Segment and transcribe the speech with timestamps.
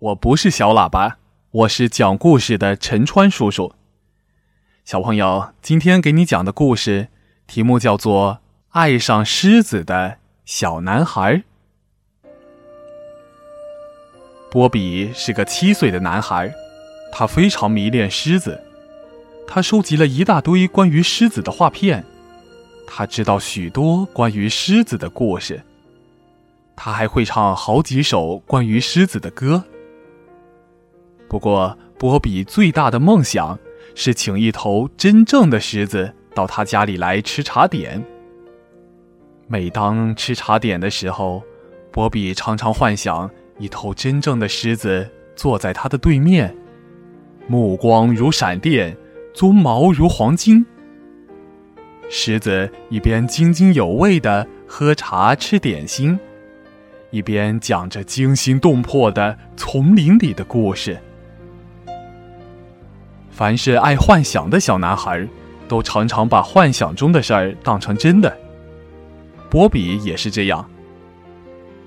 [0.00, 1.18] 我不是小喇叭，
[1.50, 3.74] 我是讲故事的陈川叔叔。
[4.82, 7.08] 小朋友，今天给你讲的故事
[7.46, 8.32] 题目叫做
[8.70, 11.34] 《爱上狮子的小男孩》。
[14.50, 16.50] 波比是个七岁的男孩，
[17.12, 18.58] 他非常迷恋狮子，
[19.46, 22.02] 他收集了一大堆关于狮子的画片，
[22.86, 25.62] 他知道许多关于狮子的故事。
[26.74, 29.62] 他还会唱好几首关于狮子的歌。
[31.30, 33.56] 不过，波比最大的梦想
[33.94, 38.04] 是请一头真正的狮子到他家里来吃茶点。
[39.46, 41.40] 每当吃茶点的时候，
[41.92, 46.52] 波比常常幻想一头真正的狮子坐在他的对面，
[47.46, 48.96] 目光如闪电，
[49.32, 50.66] 鬃毛如黄金。
[52.08, 56.18] 狮子一边津津有味地喝茶吃点心。
[57.12, 60.98] 一边讲着惊心动魄的丛林里的故事。
[63.40, 65.26] 凡是爱幻想的小男孩，
[65.66, 68.30] 都常常把幻想中的事儿当成真的。
[69.48, 70.62] 波比也是这样。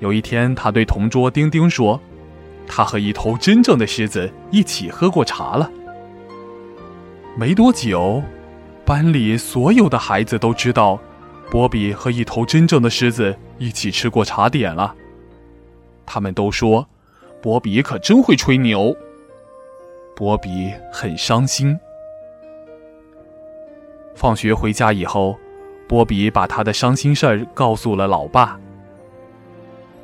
[0.00, 2.00] 有一天，他对同桌丁丁说
[2.66, 5.70] ：“他和一头真正的狮子一起喝过茶了。”
[7.38, 8.20] 没多久，
[8.84, 10.98] 班里所有的孩子都知道，
[11.48, 14.92] 波比和一头真正的狮子一起吃过茶点了。
[16.04, 16.88] 他们都说，
[17.40, 18.96] 波比可真会吹牛。
[20.16, 21.78] 波比很伤心。
[24.14, 25.38] 放学回家以后，
[25.86, 28.58] 波比把他的伤心事儿告诉了老爸。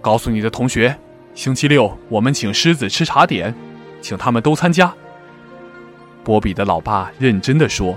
[0.00, 0.96] 告诉你的同学，
[1.34, 3.54] 星期六我们请狮子吃茶点，
[4.00, 4.90] 请他们都参加。
[6.24, 7.94] 波比的老爸认真的说。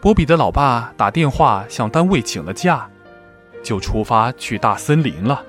[0.00, 2.90] 波比的老爸打电话向单位请了假，
[3.62, 5.44] 就出发去大森林了。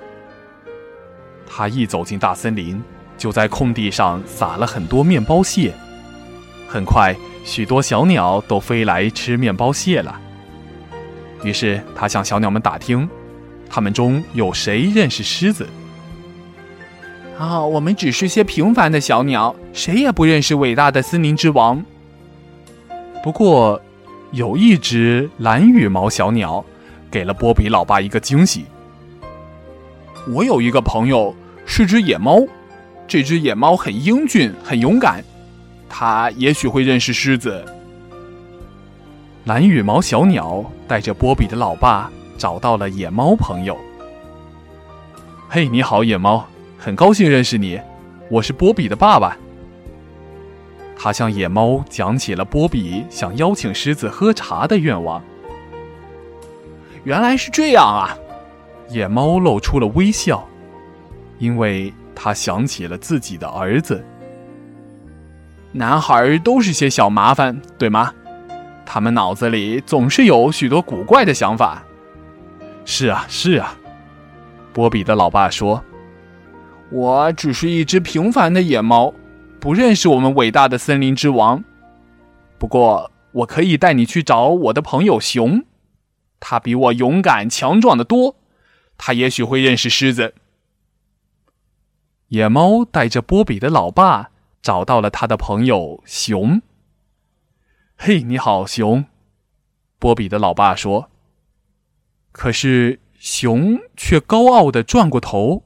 [1.48, 2.80] 他一走进大森林，
[3.22, 5.72] 就在空地上撒了很多面包屑。
[6.66, 10.20] 很快，许多小鸟都飞来吃面包屑了。
[11.44, 13.08] 于是他向小鸟们打听，
[13.70, 15.68] 他们中有谁认识狮子。
[17.38, 21.80] 啊，我们只是些平凡的小鸟，谁也不认识伟大的森林之王。
[23.22, 23.80] 不过，
[24.32, 26.64] 有一只蓝羽毛小鸟，
[27.08, 28.64] 给了波比老爸一个惊喜。
[30.28, 31.32] 我有一个朋友。
[31.64, 32.44] 是只野猫，
[33.06, 35.22] 这只野猫很英俊，很勇敢，
[35.88, 37.64] 它也许会认识狮子。
[39.44, 43.76] 蓝羽毛小鸟带着波比的老爸找到了野猫朋友。
[45.48, 46.46] 嘿，你好，野猫，
[46.78, 47.78] 很高兴认识你，
[48.30, 49.36] 我是波比的爸爸。
[50.96, 55.22] 他向野猫讲起了波比想邀请狮子喝茶的愿望。
[57.04, 58.16] 原来是这样啊！
[58.88, 60.48] 野猫露出了微笑。
[61.38, 64.04] 因为他想起了自己的儿子。
[65.72, 68.12] 男孩都是些小麻烦，对吗？
[68.84, 71.82] 他们脑子里总是有许多古怪的想法。
[72.84, 73.78] 是啊，是啊，
[74.72, 75.82] 波比的老爸说
[76.90, 79.14] ：“我只是一只平凡的野猫，
[79.58, 81.64] 不认识我们伟大的森林之王。
[82.58, 85.64] 不过，我可以带你去找我的朋友熊，
[86.38, 88.36] 他比我勇敢强壮的多，
[88.98, 90.34] 他也许会认识狮子。”
[92.32, 94.30] 野猫带着波比的老爸
[94.62, 96.62] 找到了他的朋友熊。
[97.94, 99.04] 嘿，你好，熊！
[99.98, 101.10] 波比的老爸说。
[102.32, 105.64] 可是熊却高傲的转过头，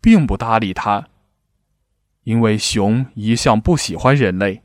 [0.00, 1.08] 并不搭理他，
[2.22, 4.62] 因为熊一向不喜欢人类。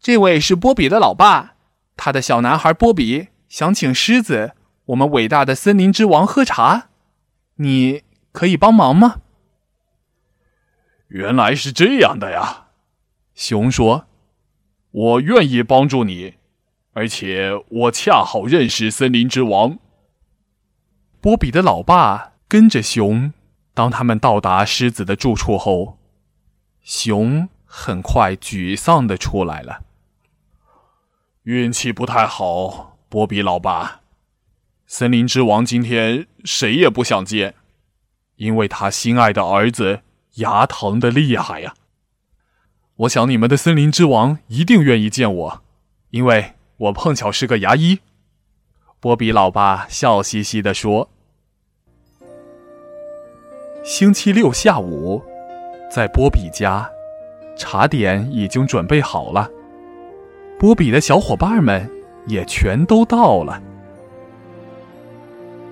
[0.00, 1.54] 这位是波比的老爸，
[1.96, 4.56] 他的小男孩波比想请狮子，
[4.86, 6.88] 我们伟大的森林之王喝茶，
[7.54, 8.02] 你
[8.32, 9.20] 可以帮忙吗？
[11.12, 12.68] 原来是这样的呀，
[13.34, 14.06] 熊说
[14.90, 16.36] ：“我愿意帮助你，
[16.94, 19.78] 而且我恰好认识森林之王。”
[21.20, 23.34] 波比的老爸跟着熊，
[23.74, 25.98] 当他们到达狮子的住处后，
[26.80, 29.82] 熊很快沮丧的出来了。
[31.42, 34.00] 运气不太好，波比老爸，
[34.86, 37.54] 森林之王今天谁也不想见，
[38.36, 40.00] 因为他心爱的儿子。
[40.36, 41.74] 牙疼的厉害呀！
[42.96, 45.62] 我想你们的森林之王一定愿意见我，
[46.10, 48.00] 因为我碰巧是个牙医。
[49.00, 51.10] 波比老爸笑嘻嘻地说
[53.84, 55.22] ：“星期六下午，
[55.90, 56.88] 在波比家，
[57.56, 59.50] 茶点已经准备好了，
[60.58, 61.90] 波比的小伙伴们
[62.26, 63.60] 也全都到了。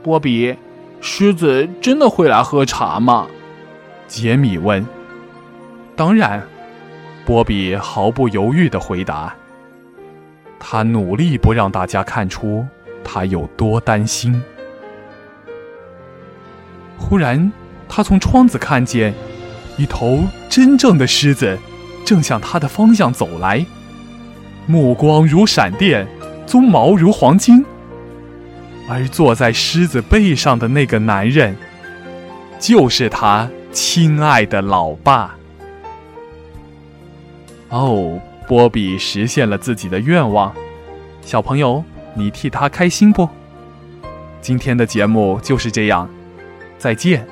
[0.03, 0.57] 波比，
[1.01, 3.29] 狮子真的会来喝茶吗？”
[4.11, 4.85] 杰米问。
[5.95, 6.43] 当然，
[7.25, 9.33] 波比毫不犹豫的回答。
[10.59, 12.67] 他努力不让大家看出
[13.05, 14.43] 他有多担心。
[16.99, 17.53] 忽然，
[17.89, 19.15] 他从窗子看见
[19.77, 21.57] 一头真正的狮子
[22.05, 23.65] 正向他的方向走来，
[24.67, 26.05] 目光如闪电，
[26.49, 27.65] 鬃毛如黄金。
[28.89, 31.57] 而坐在狮子背上的那个男人，
[32.59, 35.37] 就是他亲爱的老爸。
[37.69, 40.53] 哦，波比实现了自己的愿望，
[41.23, 41.85] 小朋友，
[42.15, 43.29] 你替他开心不？
[44.41, 46.09] 今天的节目就是这样，
[46.79, 47.27] 再见。